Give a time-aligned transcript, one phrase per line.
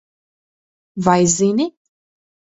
[1.07, 1.65] Vai zini?